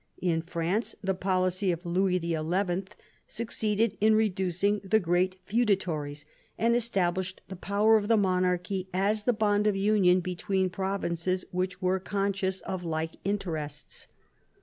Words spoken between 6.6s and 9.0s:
established the power of the monarchy